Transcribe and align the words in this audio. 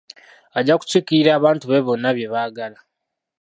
Ajja 0.57 0.75
kukiikirira 0.79 1.31
abantu 1.35 1.63
be 1.69 1.77
bonna 1.87 2.09
bye 2.15 2.31
baagala. 2.33 2.79